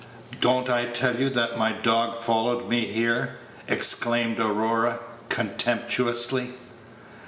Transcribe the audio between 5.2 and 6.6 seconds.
contemptuously.